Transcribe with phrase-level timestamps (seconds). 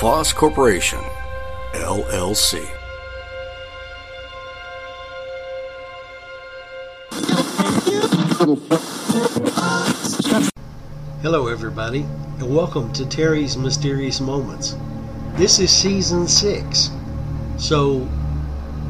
[0.00, 0.98] LaFosse Corporation,
[1.74, 2.64] LLC.
[11.20, 12.06] Hello, everybody,
[12.38, 14.74] and welcome to Terry's Mysterious Moments.
[15.34, 16.88] This is season six,
[17.58, 18.08] so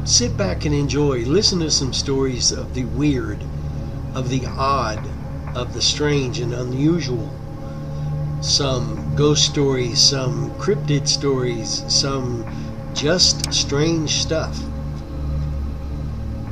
[0.05, 1.25] sit back and enjoy.
[1.25, 3.43] Listen to some stories of the weird,
[4.15, 5.05] of the odd,
[5.57, 7.29] of the strange and unusual.
[8.41, 12.43] Some ghost stories, some cryptid stories, some
[12.95, 14.59] just strange stuff.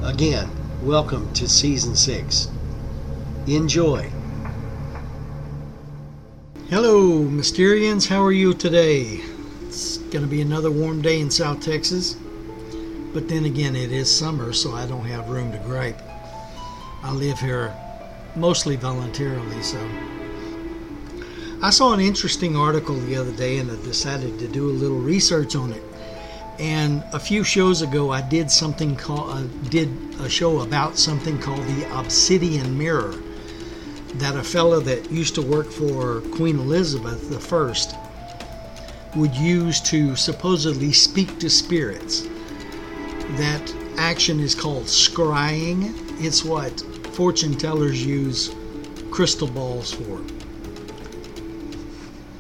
[0.03, 0.47] Again,
[0.83, 2.47] welcome to season six.
[3.47, 4.07] Enjoy.
[6.69, 8.07] Hello, Mysterians.
[8.07, 9.21] How are you today?
[9.65, 12.15] It's going to be another warm day in South Texas.
[13.13, 15.99] But then again, it is summer, so I don't have room to gripe.
[17.01, 17.73] I live here
[18.35, 19.79] mostly voluntarily, so.
[21.61, 24.99] I saw an interesting article the other day and I decided to do a little
[24.99, 25.83] research on it.
[26.57, 29.89] And a few shows ago, I did something called, uh, did
[30.21, 33.13] a show about something called the Obsidian Mirror
[34.15, 40.93] that a fellow that used to work for Queen Elizabeth I would use to supposedly
[40.93, 42.21] speak to spirits.
[43.31, 45.93] That action is called scrying.
[46.23, 46.79] It's what
[47.13, 48.55] fortune tellers use
[49.11, 50.21] crystal balls for.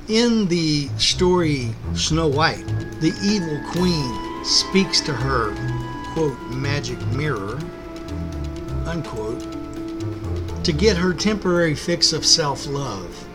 [0.09, 2.65] In the story Snow White,
[2.99, 5.53] the evil queen speaks to her,
[6.13, 7.59] quote, magic mirror,
[8.87, 9.39] unquote,
[10.63, 13.27] to get her temporary fix of self love.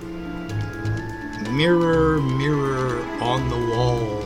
[1.53, 4.23] Mirror, mirror on the wall,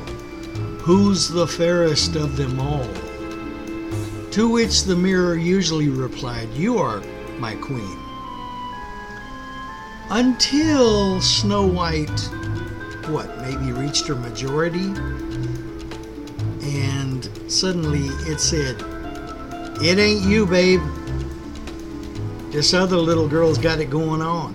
[0.81, 2.89] who's the fairest of them all?
[4.31, 7.03] To which the mirror usually replied, You are
[7.39, 8.08] my queen.
[10.11, 12.21] Until Snow White,
[13.09, 14.95] what, maybe reached her majority?
[16.63, 18.83] And suddenly it said,
[19.83, 20.81] It ain't you, babe.
[22.51, 24.55] This other little girl's got it going on.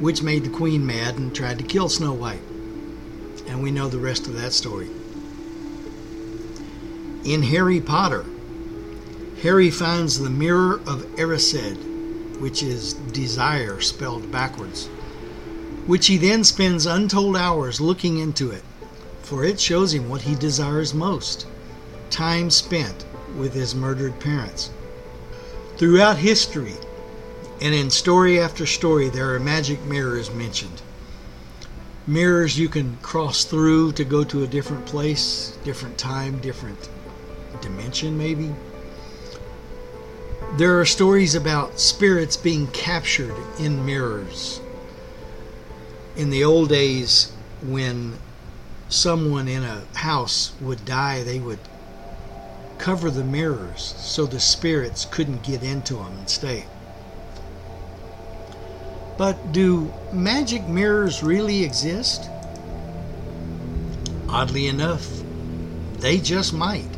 [0.00, 2.42] Which made the queen mad and tried to kill Snow White.
[3.46, 4.90] And we know the rest of that story.
[7.24, 8.24] In Harry Potter,
[9.42, 11.89] Harry finds the Mirror of Erised,
[12.40, 14.86] which is desire spelled backwards,
[15.86, 18.62] which he then spends untold hours looking into it,
[19.22, 21.46] for it shows him what he desires most
[22.10, 23.04] time spent
[23.36, 24.70] with his murdered parents.
[25.76, 26.74] Throughout history,
[27.60, 30.82] and in story after story, there are magic mirrors mentioned.
[32.06, 36.88] Mirrors you can cross through to go to a different place, different time, different
[37.60, 38.52] dimension, maybe.
[40.54, 44.60] There are stories about spirits being captured in mirrors.
[46.16, 47.30] In the old days,
[47.62, 48.18] when
[48.88, 51.60] someone in a house would die, they would
[52.78, 56.66] cover the mirrors so the spirits couldn't get into them and stay.
[59.16, 62.28] But do magic mirrors really exist?
[64.28, 65.08] Oddly enough,
[65.98, 66.90] they just might.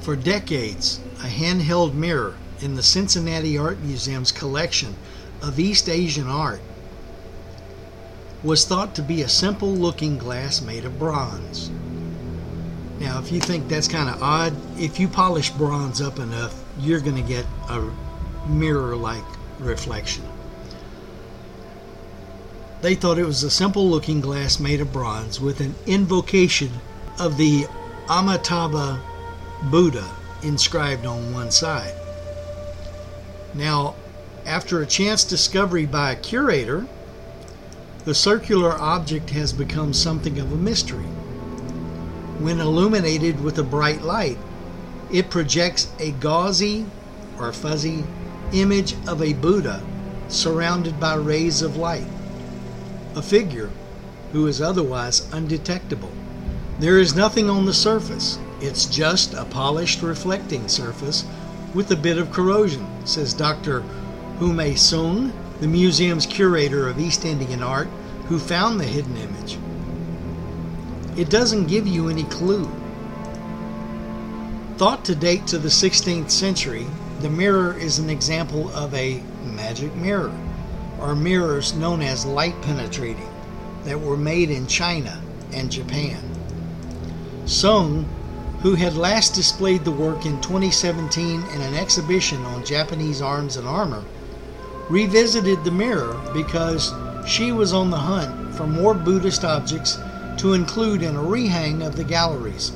[0.00, 4.94] For decades, a handheld mirror in the Cincinnati Art Museum's collection
[5.42, 6.60] of East Asian art
[8.42, 11.70] was thought to be a simple looking glass made of bronze.
[12.98, 17.00] Now, if you think that's kind of odd, if you polish bronze up enough, you're
[17.00, 17.90] going to get a
[18.48, 19.24] mirror like
[19.58, 20.24] reflection.
[22.80, 26.70] They thought it was a simple looking glass made of bronze with an invocation
[27.18, 27.66] of the
[28.08, 29.00] Amitabha
[29.64, 30.08] Buddha
[30.42, 31.94] inscribed on one side.
[33.54, 33.94] Now,
[34.46, 36.86] after a chance discovery by a curator,
[38.04, 41.04] the circular object has become something of a mystery.
[42.38, 44.38] When illuminated with a bright light,
[45.12, 46.86] it projects a gauzy
[47.38, 48.04] or fuzzy
[48.52, 49.82] image of a Buddha
[50.28, 52.06] surrounded by rays of light,
[53.14, 53.70] a figure
[54.32, 56.10] who is otherwise undetectable.
[56.80, 61.24] There is nothing on the surface, it's just a polished reflecting surface
[61.74, 63.80] with a bit of corrosion, says Dr.
[64.38, 67.88] Hou-mei Sung, the museum's curator of East Indian art,
[68.26, 69.58] who found the hidden image.
[71.16, 72.68] it doesn't give you any clue.
[74.78, 76.86] Thought to date to the 16th century,
[77.20, 80.32] the mirror is an example of a magic mirror,
[80.98, 83.28] or mirrors known as light penetrating,
[83.84, 85.20] that were made in China
[85.52, 86.22] and Japan.
[87.44, 88.08] Sung,
[88.62, 93.66] who had last displayed the work in 2017 in an exhibition on Japanese arms and
[93.66, 94.04] armor,
[94.88, 96.94] revisited the mirror because
[97.26, 99.98] she was on the hunt for more Buddhist objects
[100.36, 102.70] to include in a rehang of the galleries.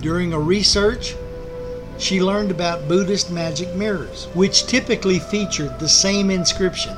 [0.00, 1.14] During a research,
[1.98, 6.96] she learned about Buddhist magic mirrors, which typically featured the same inscription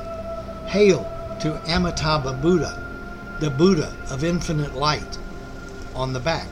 [0.67, 1.03] Hail
[1.41, 5.17] to Amitabha Buddha, the Buddha of infinite light,
[5.93, 6.47] on the back.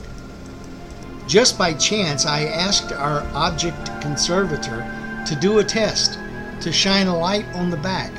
[1.29, 4.83] Just by chance, I asked our object conservator
[5.27, 6.17] to do a test
[6.61, 8.11] to shine a light on the back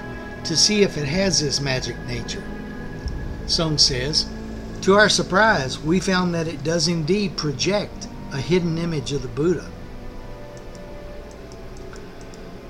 [0.44, 2.44] to see if it has this magic nature.
[3.48, 4.26] Sung says,
[4.82, 9.28] To our surprise, we found that it does indeed project a hidden image of the
[9.28, 9.68] Buddha.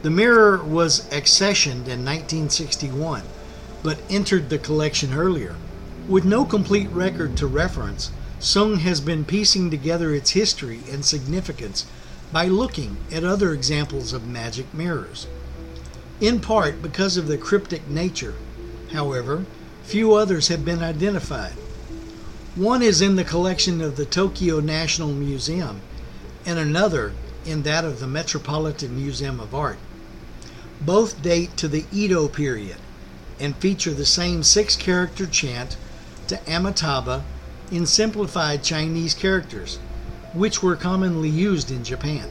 [0.01, 3.25] The mirror was accessioned in 1961,
[3.83, 5.55] but entered the collection earlier.
[6.09, 8.11] With no complete record to reference,
[8.41, 11.85] Sung has been piecing together its history and significance
[12.33, 15.27] by looking at other examples of magic mirrors.
[16.23, 18.35] In part because of their cryptic nature,
[18.93, 19.45] however,
[19.83, 21.53] few others have been identified.
[22.55, 25.83] One is in the collection of the Tokyo National Museum,
[26.47, 27.13] and another
[27.45, 29.79] in that of the Metropolitan Museum of Art.
[30.81, 32.79] Both date to the Edo period
[33.39, 35.77] and feature the same six character chant
[36.29, 37.23] to Amitabha
[37.71, 39.79] in simplified Chinese characters,
[40.33, 42.29] which were commonly used in Japan.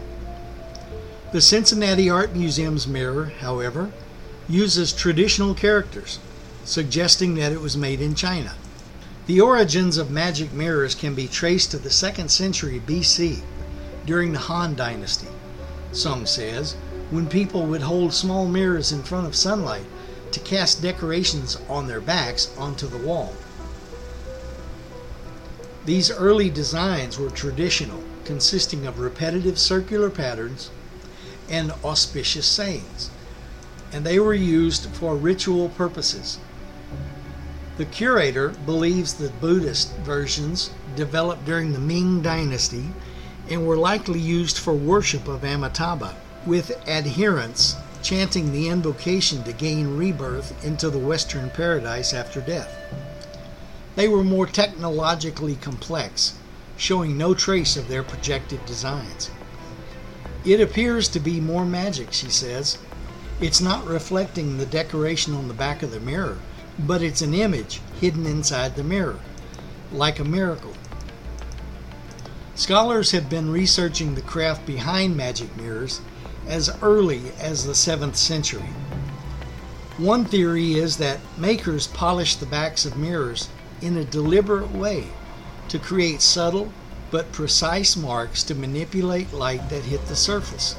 [1.32, 3.92] The Cincinnati Art Museum's mirror, however,
[4.48, 6.20] uses traditional characters,
[6.66, 8.54] suggesting that it was made in China.
[9.28, 13.42] The origins of magic mirrors can be traced to the 2nd century BC,
[14.06, 15.28] during the Han Dynasty.
[15.92, 16.76] Sung says,
[17.12, 19.86] when people would hold small mirrors in front of sunlight
[20.32, 23.34] to cast decorations on their backs onto the wall.
[25.86, 30.70] These early designs were traditional, consisting of repetitive circular patterns
[31.50, 33.10] and auspicious sayings,
[33.92, 36.38] and they were used for ritual purposes.
[37.78, 42.90] The curator believes the Buddhist versions developed during the Ming Dynasty
[43.50, 46.14] and were likely used for worship of Amitabha,
[46.46, 52.76] with adherents chanting the invocation to gain rebirth into the Western paradise after death.
[54.00, 56.36] They were more technologically complex,
[56.78, 59.30] showing no trace of their projected designs.
[60.46, 62.78] It appears to be more magic, she says.
[63.42, 66.38] It's not reflecting the decoration on the back of the mirror,
[66.80, 69.20] but it's an image hidden inside the mirror,
[69.92, 70.76] like a miracle.
[72.56, 76.00] Scholars have been researching the craft behind magic mirrors
[76.48, 78.70] as early as the 7th century.
[79.98, 83.50] One theory is that makers polished the backs of mirrors
[83.82, 85.08] in a deliberate way
[85.68, 86.72] to create subtle
[87.12, 90.76] but precise marks to manipulate light that hit the surface.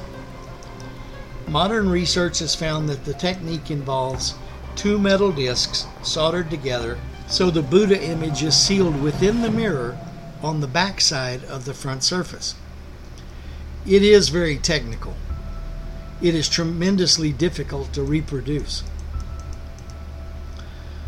[1.47, 4.35] Modern research has found that the technique involves
[4.75, 9.97] two metal discs soldered together so the Buddha image is sealed within the mirror
[10.43, 12.55] on the back side of the front surface.
[13.85, 15.15] It is very technical.
[16.21, 18.83] It is tremendously difficult to reproduce.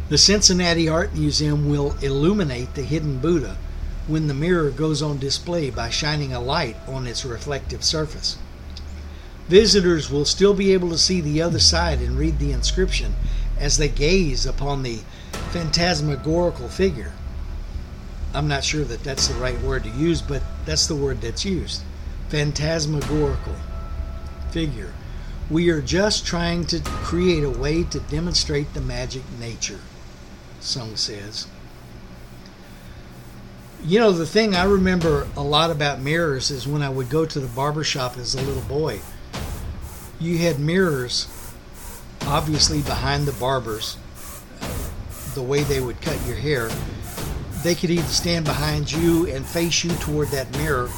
[0.10, 3.58] The Cincinnati Art Museum will illuminate the hidden Buddha
[4.06, 8.38] when the mirror goes on display by shining a light on its reflective surface.
[9.48, 13.16] Visitors will still be able to see the other side and read the inscription
[13.58, 15.00] as they gaze upon the
[15.52, 17.14] phantasmagorical figure.
[18.34, 21.46] I'm not sure that that's the right word to use, but that's the word that's
[21.46, 21.82] used.
[22.30, 23.56] Phantasmagorical
[24.52, 24.94] figure.
[25.50, 29.80] We are just trying to create a way to demonstrate the magic nature,
[30.64, 31.48] Sung says.
[33.84, 37.26] You know, the thing I remember a lot about mirrors is when I would go
[37.26, 39.02] to the barber shop as a little boy.
[40.22, 41.28] You had mirrors,
[42.22, 43.98] obviously, behind the barbers,
[45.34, 46.70] the way they would cut your hair.
[47.62, 50.90] They could either stand behind you and face you toward that mirror,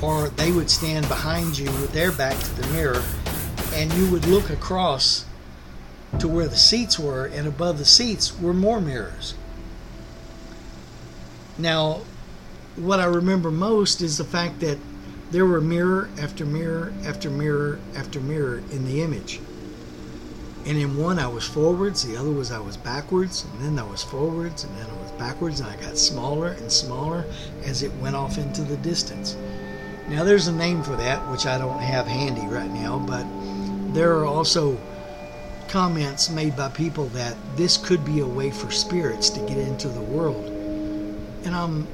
[0.00, 3.02] or they would stand behind you with their back to the mirror,
[3.74, 5.26] and you would look across
[6.18, 9.34] to where the seats were, and above the seats were more mirrors.
[11.56, 12.00] Now,
[12.76, 14.78] what I remember most is the fact that
[15.30, 19.40] there were mirror after mirror after mirror after mirror in the image.
[20.66, 23.88] And in one, I was forwards, the other was I was backwards, and then I
[23.88, 27.24] was forwards, and then I was backwards, and I got smaller and smaller
[27.64, 29.36] as it went off into the distance.
[30.08, 33.24] Now, there's a name for that, which I don't have handy right now, but
[33.94, 34.78] there are also
[35.70, 39.88] comments made by people that this could be a way for spirits to get into
[39.88, 40.44] the world.
[41.44, 41.86] And I'm,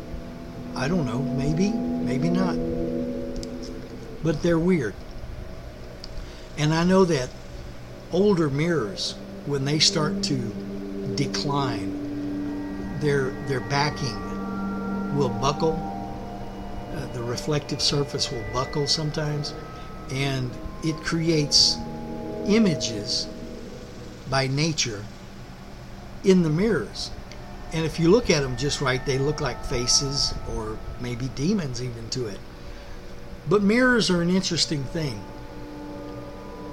[0.74, 2.56] I don't know, maybe, maybe not.
[4.22, 4.94] But they're weird.
[6.56, 7.28] And I know that
[8.12, 9.14] older mirrors,
[9.44, 10.36] when they start to
[11.14, 15.74] decline, their their backing will buckle.
[16.94, 19.52] Uh, the reflective surface will buckle sometimes,
[20.10, 20.50] and
[20.82, 21.76] it creates
[22.46, 23.28] images
[24.28, 25.04] by nature
[26.24, 27.10] in the mirrors.
[27.72, 31.82] And if you look at them just right, they look like faces or maybe demons
[31.82, 32.38] even to it.
[33.48, 35.22] But mirrors are an interesting thing.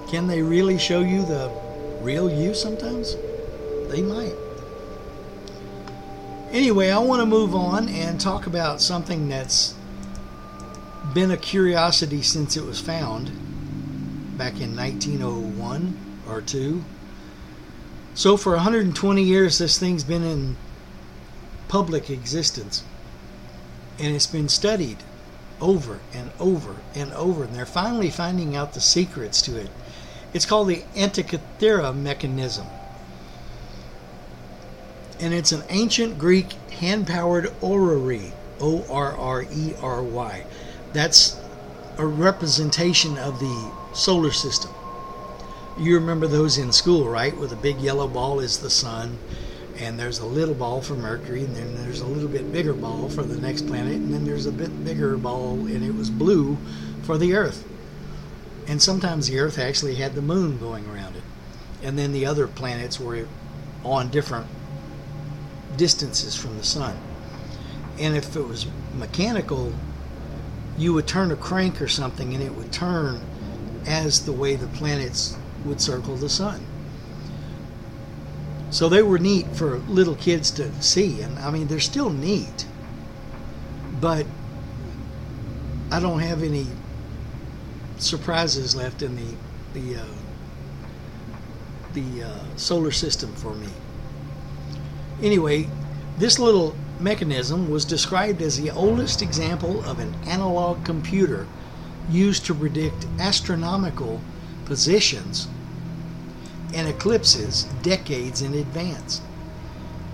[0.09, 1.51] Can they really show you the
[2.01, 3.15] real you sometimes?
[3.89, 4.35] They might.
[6.51, 9.73] Anyway, I want to move on and talk about something that's
[11.13, 13.27] been a curiosity since it was found
[14.37, 15.97] back in 1901
[16.29, 16.83] or 2.
[18.15, 20.55] So for 120 years this thing's been in
[21.67, 22.83] public existence
[23.99, 24.97] and it's been studied
[25.59, 29.69] over and over and over and they're finally finding out the secrets to it
[30.33, 32.65] it's called the Antikythera mechanism.
[35.19, 40.43] And it's an ancient Greek hand powered orrery, O R R E R Y.
[40.91, 41.39] That's
[41.97, 44.71] a representation of the solar system.
[45.77, 47.35] You remember those in school, right?
[47.35, 49.17] Where the big yellow ball is the sun,
[49.77, 53.09] and there's a little ball for Mercury, and then there's a little bit bigger ball
[53.09, 56.57] for the next planet, and then there's a bit bigger ball, and it was blue
[57.01, 57.67] for the Earth.
[58.67, 61.23] And sometimes the Earth actually had the moon going around it.
[61.81, 63.27] And then the other planets were
[63.83, 64.47] on different
[65.75, 66.97] distances from the sun.
[67.99, 69.73] And if it was mechanical,
[70.77, 73.21] you would turn a crank or something and it would turn
[73.85, 76.65] as the way the planets would circle the sun.
[78.69, 81.21] So they were neat for little kids to see.
[81.21, 82.65] And I mean, they're still neat.
[84.01, 84.25] But
[85.91, 86.65] I don't have any
[87.97, 89.35] surprises left in the
[89.73, 90.05] the uh,
[91.93, 93.69] the uh, solar system for me.
[95.21, 95.69] Anyway,
[96.17, 101.45] this little mechanism was described as the oldest example of an analog computer
[102.09, 104.19] used to predict astronomical
[104.65, 105.47] positions
[106.73, 109.21] and eclipses decades in advance.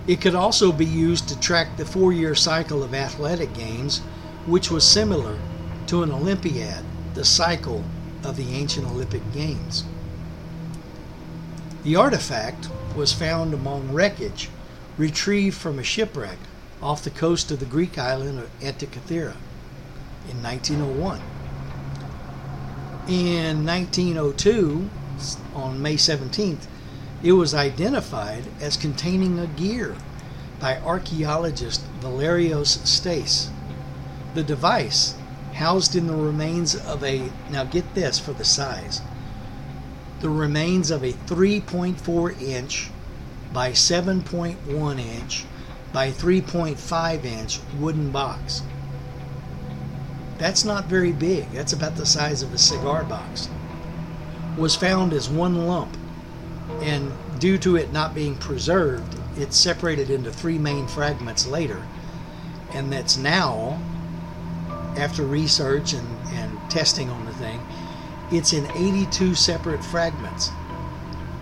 [0.06, 3.98] It could also be used to track the four year cycle of athletic games,
[4.46, 5.38] which was similar
[5.86, 7.84] to an Olympiad the cycle
[8.24, 9.84] of the ancient Olympic Games.
[11.82, 14.48] The artifact was found among wreckage
[14.98, 16.38] retrieved from a shipwreck
[16.82, 19.36] off the coast of the Greek island of Antikythera
[20.30, 21.20] in 1901.
[23.08, 24.90] In 1902,
[25.54, 26.66] on May 17th,
[27.22, 29.96] it was identified as containing a gear
[30.58, 33.50] by archaeologist Valerios Stais.
[34.34, 35.14] The device
[35.54, 39.00] housed in the remains of a, now get this for the size,
[40.20, 42.90] the remains of a 3.4 inch
[43.52, 45.44] by 7.1 inch
[45.92, 48.62] by 3.5 inch wooden box.
[50.38, 51.50] That's not very big.
[51.50, 53.48] That's about the size of a cigar box.
[54.56, 55.96] Was found as one lump,
[56.82, 61.82] and due to it not being preserved, it's separated into three main fragments later,
[62.72, 63.80] and that's now
[64.96, 67.60] after research and, and testing on the thing,
[68.30, 70.50] it's in 82 separate fragments.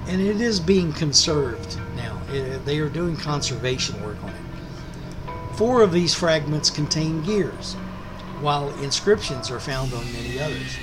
[0.07, 2.21] And it is being conserved now.
[2.33, 5.57] It, they are doing conservation work on it.
[5.57, 7.75] Four of these fragments contain gears,
[8.41, 10.77] while inscriptions are found on many others.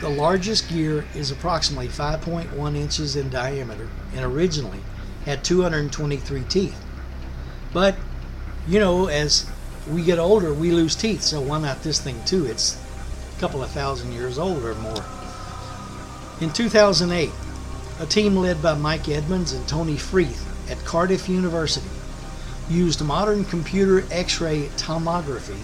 [0.00, 4.80] The largest gear is approximately 5.1 inches in diameter and originally
[5.24, 6.78] had 223 teeth.
[7.72, 7.96] But,
[8.68, 9.50] you know, as
[9.88, 11.22] we get older, we lose teeth.
[11.22, 12.44] So why not this thing too?
[12.44, 12.78] It's
[13.36, 15.04] a couple of thousand years old or more.
[16.42, 17.30] In 2008,
[17.98, 21.88] a team led by Mike Edmunds and Tony Freeth at Cardiff University
[22.68, 25.58] used modern computer X-ray tomography,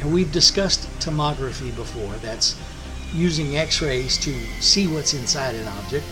[0.00, 2.14] and we've discussed tomography before.
[2.16, 2.56] That's
[3.14, 6.06] using X-rays to see what's inside an object,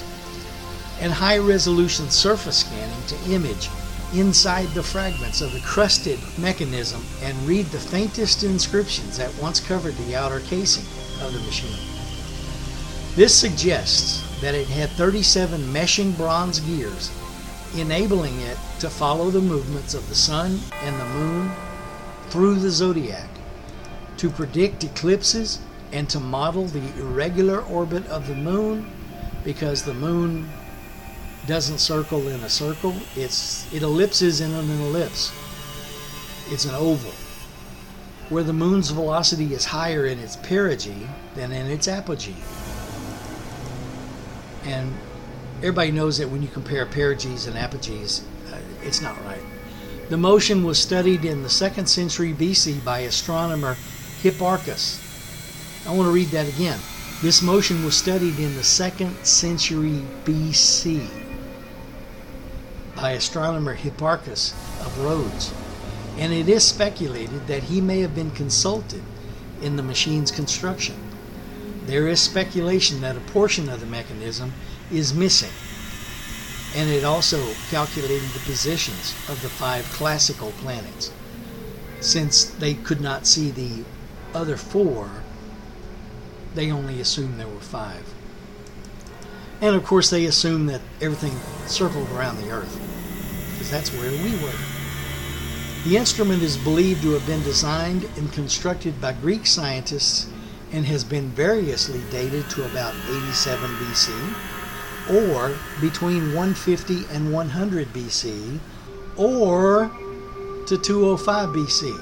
[1.00, 3.68] and high-resolution surface scanning to image
[4.14, 9.94] inside the fragments of the crusted mechanism and read the faintest inscriptions that once covered
[9.96, 10.84] the outer casing
[11.24, 11.76] of the machine.
[13.14, 17.10] This suggests that it had 37 meshing bronze gears,
[17.76, 21.50] enabling it to follow the movements of the sun and the moon
[22.28, 23.28] through the zodiac,
[24.18, 25.58] to predict eclipses,
[25.96, 28.86] and to model the irregular orbit of the moon
[29.44, 30.46] because the moon
[31.46, 35.32] doesn't circle in a circle, it's it ellipses in an ellipse.
[36.50, 37.12] It's an oval
[38.28, 42.36] where the moon's velocity is higher in its perigee than in its apogee.
[44.64, 44.92] And
[45.60, 48.22] everybody knows that when you compare perigees and apogees,
[48.52, 49.42] uh, it's not right.
[50.10, 53.76] The motion was studied in the second century BC by astronomer
[54.22, 55.05] Hipparchus.
[55.86, 56.80] I want to read that again.
[57.22, 61.06] This motion was studied in the second century BC
[62.94, 65.52] by astronomer Hipparchus of Rhodes
[66.18, 69.02] and it is speculated that he may have been consulted
[69.62, 70.96] in the machine's construction.
[71.86, 74.52] There is speculation that a portion of the mechanism
[74.90, 75.52] is missing,
[76.74, 81.12] and it also calculated the positions of the five classical planets.
[82.00, 83.84] Since they could not see the
[84.34, 85.08] other four,
[86.56, 88.02] they only assumed there were five.
[89.60, 91.36] And of course, they assumed that everything
[91.66, 92.80] circled around the Earth,
[93.52, 94.52] because that's where we were.
[95.84, 100.28] The instrument is believed to have been designed and constructed by Greek scientists
[100.72, 108.58] and has been variously dated to about 87 BC, or between 150 and 100 BC,
[109.16, 109.90] or
[110.66, 111.92] to 205 BC.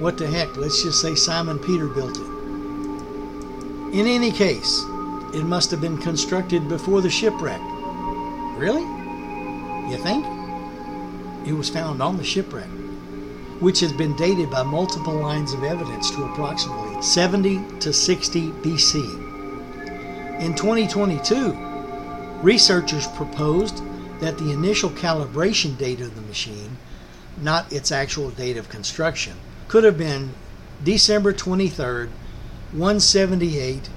[0.00, 2.31] What the heck, let's just say Simon Peter built it.
[3.92, 4.84] In any case,
[5.34, 7.60] it must have been constructed before the shipwreck.
[8.56, 8.80] Really?
[9.90, 10.24] You think?
[11.46, 12.70] It was found on the shipwreck,
[13.60, 20.40] which has been dated by multiple lines of evidence to approximately 70 to 60 BC.
[20.40, 21.52] In 2022,
[22.40, 23.82] researchers proposed
[24.20, 26.78] that the initial calibration date of the machine,
[27.42, 29.34] not its actual date of construction,
[29.68, 30.32] could have been
[30.82, 32.08] December 23rd,
[32.72, 33.90] 178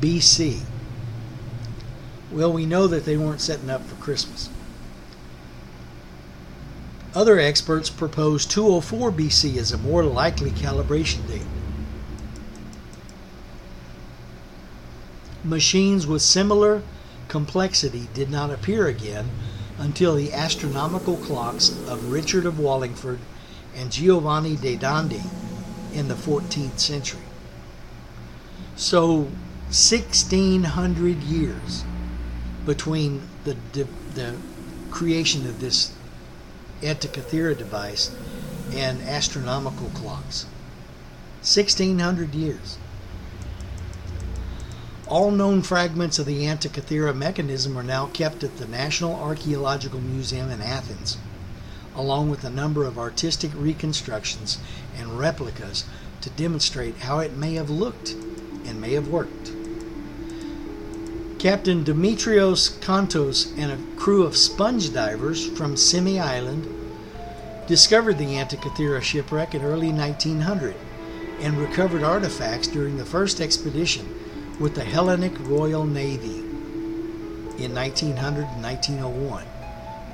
[0.00, 0.60] BC.
[2.30, 4.48] Well, we know that they weren't setting up for Christmas.
[7.12, 11.42] Other experts propose 204 BC as a more likely calibration date.
[15.42, 16.82] Machines with similar
[17.26, 19.28] complexity did not appear again
[19.76, 23.18] until the astronomical clocks of Richard of Wallingford
[23.74, 25.22] and Giovanni de Dondi
[25.92, 27.20] in the 14th century.
[28.76, 29.28] So,
[29.68, 31.84] 1600 years
[32.66, 34.34] between the, the,
[34.90, 35.92] creation of this
[36.80, 38.14] Antikythera device
[38.72, 40.46] and astronomical clocks.
[41.42, 42.78] 1600 years.
[45.06, 50.50] All known fragments of the Antikythera mechanism are now kept at the National Archaeological Museum
[50.50, 51.16] in Athens,
[51.94, 54.58] along with a number of artistic reconstructions
[54.96, 55.84] and replicas
[56.20, 58.14] to demonstrate how it may have looked
[58.66, 59.52] and may have worked.
[61.38, 66.66] Captain Demetrios Kontos and a crew of sponge divers from Symi Island
[67.66, 70.74] discovered the Antikythera shipwreck in early 1900
[71.40, 74.08] and recovered artifacts during the first expedition
[74.58, 76.38] with the Hellenic Royal Navy
[77.58, 79.44] in 1900 and 1901.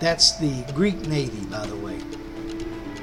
[0.01, 1.99] That's the Greek Navy, by the way.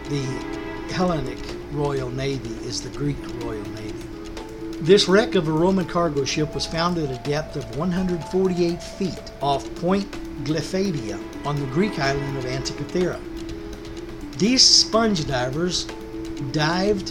[0.10, 4.07] The Hellenic Royal Navy is the Greek Royal Navy.
[4.80, 9.32] This wreck of a Roman cargo ship was found at a depth of 148 feet
[9.42, 10.10] off Point
[10.44, 13.20] Glyphadia on the Greek island of Antikythera.
[14.38, 15.86] These sponge divers
[16.52, 17.10] dived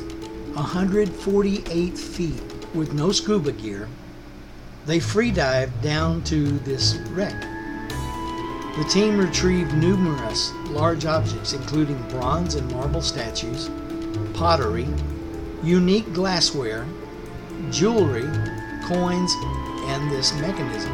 [0.55, 2.41] 148 feet
[2.73, 3.89] with no scuba gear.
[4.87, 7.41] They free dived down to this wreck.
[8.77, 13.71] The team retrieved numerous large objects, including bronze and marble statues,
[14.35, 14.87] pottery,
[15.65, 16.87] unique glassware,
[17.71, 18.29] jewelry,
[18.85, 19.33] coins,
[19.87, 20.93] and this mechanism.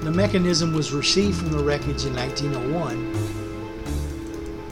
[0.00, 3.14] The mechanism was received from the wreckage in 1901,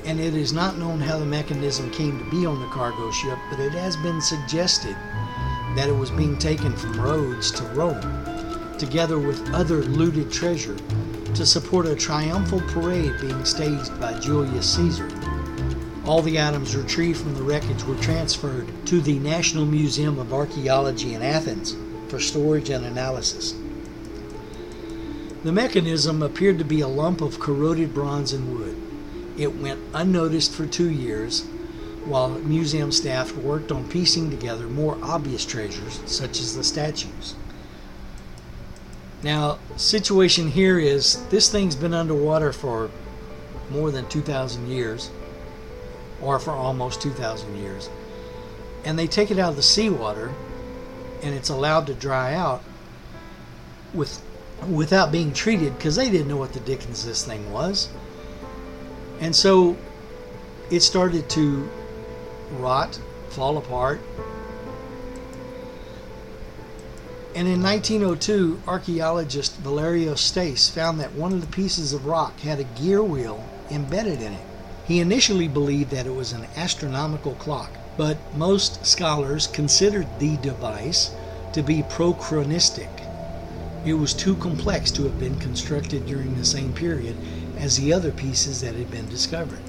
[0.05, 3.39] and it is not known how the mechanism came to be on the cargo ship,
[3.51, 4.97] but it has been suggested
[5.77, 8.01] that it was being taken from Rhodes to Rome,
[8.79, 10.77] together with other looted treasure,
[11.35, 15.09] to support a triumphal parade being staged by Julius Caesar.
[16.05, 21.15] All the items retrieved from the wreckage were transferred to the National Museum of Archaeology
[21.15, 21.77] in Athens
[22.09, 23.55] for storage and analysis.
[25.45, 28.77] The mechanism appeared to be a lump of corroded bronze and wood.
[29.37, 31.45] It went unnoticed for two years
[32.05, 37.37] while museum staff worked on piecing together more obvious treasures, such as the statues.
[39.23, 42.91] Now, situation here is this thing's been underwater for
[43.71, 45.11] more than 2,000 years,
[46.23, 47.91] or for almost 2,000 years,
[48.85, 50.33] and they take it out of the seawater,
[51.23, 52.63] and it's allowed to dry out
[53.93, 54.23] with
[54.71, 57.89] without being treated because they didn't know what the dickens this thing was,
[59.21, 59.77] and so
[60.71, 61.69] it started to
[62.53, 62.99] rot,
[63.31, 64.01] fall apart,
[67.35, 72.61] And in 1902, archaeologist Valerio Stais found that one of the pieces of rock had
[72.61, 74.47] a gear wheel embedded in it.
[74.87, 81.11] He initially believed that it was an astronomical clock, but most scholars considered the device
[81.53, 82.89] to be prochronistic.
[83.85, 87.17] It was too complex to have been constructed during the same period
[87.59, 89.61] as the other pieces that had been discovered.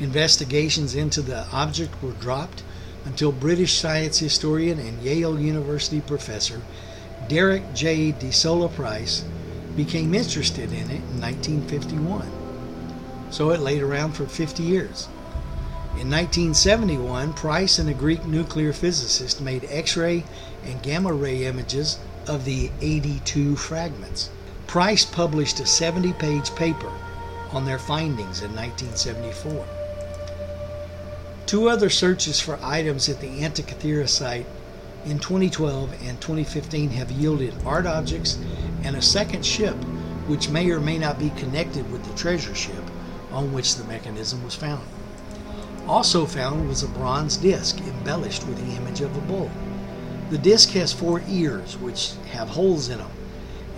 [0.00, 2.62] Investigations into the object were dropped
[3.04, 6.60] until British science historian and Yale University professor
[7.28, 8.12] Derek J.
[8.12, 9.24] de Solla Price
[9.76, 12.37] became interested in it in 1951.
[13.30, 15.08] So it laid around for 50 years.
[15.98, 20.24] In 1971, Price and a Greek nuclear physicist made X ray
[20.64, 24.30] and gamma ray images of the 82 fragments.
[24.66, 26.92] Price published a 70 page paper
[27.50, 29.66] on their findings in 1974.
[31.46, 34.46] Two other searches for items at the Antikythera site
[35.04, 38.38] in 2012 and 2015 have yielded art objects
[38.84, 39.74] and a second ship,
[40.26, 42.87] which may or may not be connected with the treasure ship
[43.32, 44.86] on which the mechanism was found.
[45.86, 49.50] Also found was a bronze disc embellished with the image of a bull.
[50.30, 53.10] The disc has four ears, which have holes in them,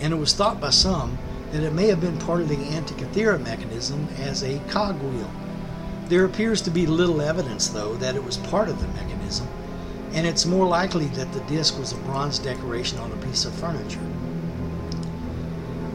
[0.00, 1.18] and it was thought by some
[1.52, 5.30] that it may have been part of the Antikythera mechanism as a cogwheel.
[6.08, 9.46] There appears to be little evidence, though, that it was part of the mechanism,
[10.12, 13.54] and it's more likely that the disc was a bronze decoration on a piece of
[13.54, 14.00] furniture.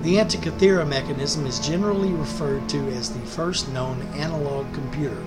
[0.06, 5.18] The Antikythera mechanism is generally referred to as the first known analog computer.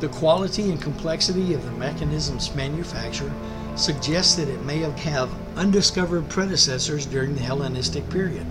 [0.00, 3.32] The quality and complexity of the mechanism's manufacture
[3.76, 8.44] suggests that it may have undiscovered predecessors during the Hellenistic period.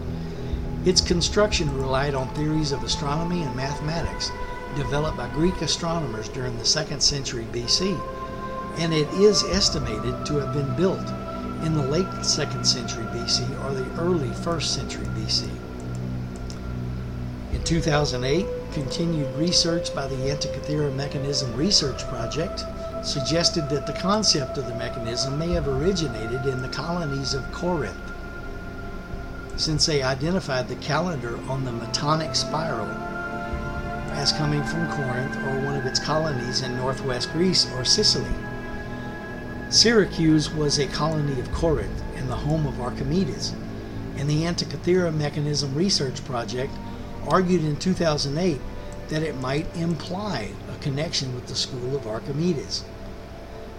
[0.85, 4.31] Its construction relied on theories of astronomy and mathematics
[4.77, 7.99] developed by Greek astronomers during the 2nd century BC,
[8.77, 11.11] and it is estimated to have been built
[11.63, 15.49] in the late 2nd century BC or the early 1st century BC.
[17.53, 22.63] In 2008, continued research by the Antikythera Mechanism Research Project
[23.03, 27.95] suggested that the concept of the mechanism may have originated in the colonies of Corinth,
[29.57, 32.89] since they identified the calendar on the Metonic spiral
[34.13, 38.29] as coming from Corinth or one of its colonies in northwest Greece or Sicily.
[39.71, 43.53] Syracuse was a colony of Corinth and the home of Archimedes,
[44.17, 46.73] and the Antikythera Mechanism Research Project
[47.25, 48.59] argued in 2008
[49.07, 52.83] that it might imply a connection with the school of Archimedes.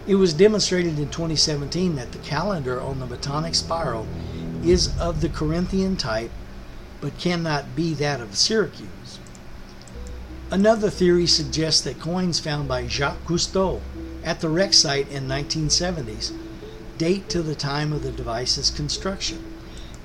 [0.06, 4.06] It was demonstrated in 2017 that the calendar on the Metonic spiral
[4.64, 6.30] is of the Corinthian type
[7.02, 9.18] but cannot be that of Syracuse.
[10.50, 13.82] Another theory suggests that coins found by Jacques Cousteau
[14.24, 16.32] at the wreck site in 1970s
[16.98, 19.42] date to the time of the device's construction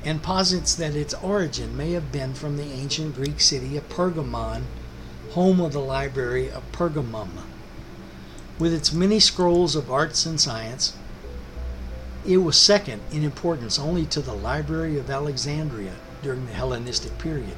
[0.03, 4.63] and posits that its origin may have been from the ancient Greek city of Pergamon,
[5.31, 7.29] home of the Library of Pergamum.
[8.57, 10.93] With its many scrolls of arts and science,
[12.25, 17.57] it was second in importance only to the Library of Alexandria during the Hellenistic period.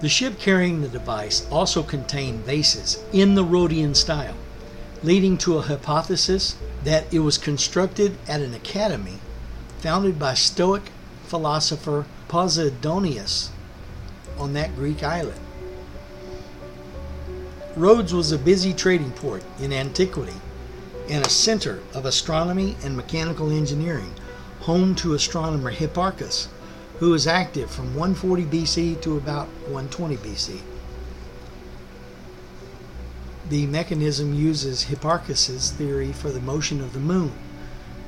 [0.00, 4.36] The ship carrying the device also contained vases in the Rhodian style,
[5.02, 9.18] leading to a hypothesis that it was constructed at an academy
[9.78, 10.82] founded by Stoic
[11.24, 13.50] philosopher Posidonius
[14.38, 15.40] on that Greek island.
[17.76, 20.34] Rhodes was a busy trading port in antiquity
[21.08, 24.12] and a center of astronomy and mechanical engineering,
[24.60, 26.48] home to astronomer Hipparchus,
[26.98, 30.60] who was active from 140 BC to about 120 BC.
[33.48, 37.32] The mechanism uses Hipparchus's theory for the motion of the moon,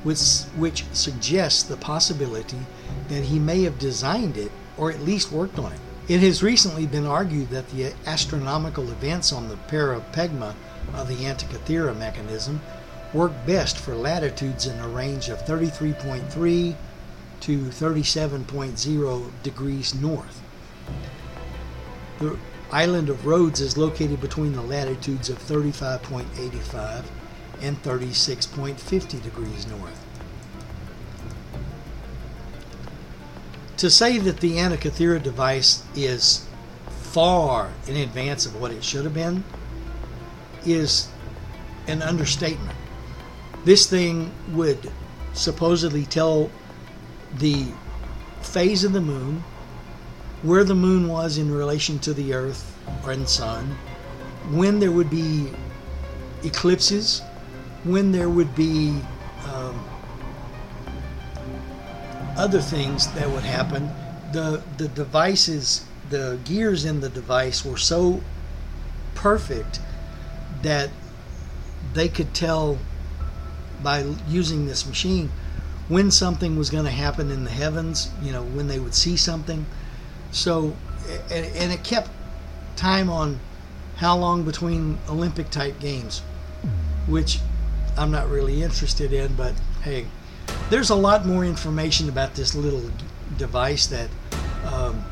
[0.03, 0.19] which,
[0.55, 2.59] which suggests the possibility
[3.07, 5.79] that he may have designed it or at least worked on it.
[6.07, 10.55] It has recently been argued that the astronomical events on the parapegma of pegma
[10.93, 12.61] of the Antikythera mechanism
[13.13, 16.75] work best for latitudes in a range of 33.3
[17.41, 20.41] to 37.0 degrees north.
[22.19, 22.37] The
[22.71, 27.05] island of Rhodes is located between the latitudes of 35.85
[27.61, 30.05] and 36.50 degrees north.
[33.81, 36.45] to say that the Antikythera device is
[36.87, 39.43] far in advance of what it should have been
[40.67, 41.07] is
[41.87, 42.77] an understatement.
[43.65, 44.91] This thing would
[45.33, 46.51] supposedly tell
[47.39, 47.65] the
[48.43, 49.43] phase of the moon,
[50.43, 53.77] where the moon was in relation to the earth the sun,
[54.49, 55.49] when there would be
[56.43, 57.21] eclipses,
[57.83, 58.99] when there would be
[59.45, 59.79] um,
[62.37, 63.89] other things that would happen.
[64.31, 68.21] The the devices, the gears in the device were so
[69.13, 69.79] perfect
[70.61, 70.89] that
[71.93, 72.77] they could tell
[73.83, 75.29] by using this machine
[75.89, 79.17] when something was going to happen in the heavens, you know, when they would see
[79.17, 79.65] something.
[80.31, 80.75] So,
[81.29, 82.09] and, and it kept
[82.75, 83.39] time on
[83.97, 86.19] how long between Olympic type games,
[87.07, 87.39] which
[87.97, 90.07] I'm not really interested in, but hey,
[90.69, 92.89] there's a lot more information about this little
[93.37, 94.09] device that
[94.65, 95.03] um,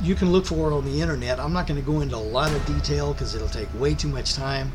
[0.00, 1.40] you can look for on the internet.
[1.40, 4.08] I'm not going to go into a lot of detail because it'll take way too
[4.08, 4.72] much time.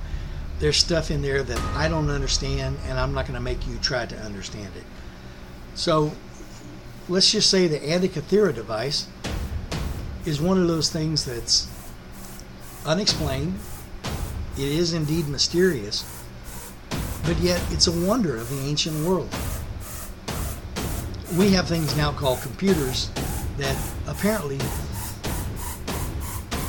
[0.59, 3.77] There's stuff in there that I don't understand, and I'm not going to make you
[3.77, 4.83] try to understand it.
[5.75, 6.11] So
[7.07, 9.07] let's just say the Antikythera device
[10.27, 11.67] is one of those things that's
[12.85, 13.57] unexplained.
[14.57, 16.05] It is indeed mysterious,
[17.25, 19.33] but yet it's a wonder of the ancient world
[21.35, 23.09] we have things now called computers
[23.57, 24.57] that apparently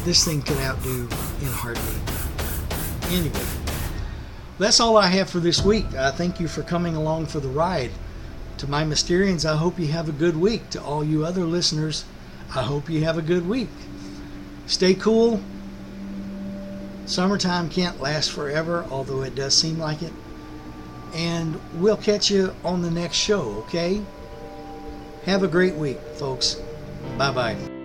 [0.05, 1.09] this thing could outdo
[1.41, 3.13] in heartbeat.
[3.13, 3.47] Anyway,
[4.59, 5.87] that's all I have for this week.
[5.95, 7.93] I thank you for coming along for the ride.
[8.59, 10.69] To my Mysterians, I hope you have a good week.
[10.71, 12.05] To all you other listeners,
[12.55, 13.71] I hope you have a good week.
[14.67, 15.41] Stay cool.
[17.07, 20.13] Summertime can't last forever, although it does seem like it.
[21.15, 24.03] And we'll catch you on the next show, okay?
[25.25, 26.61] Have a great week, folks.
[27.17, 27.78] Bye bye.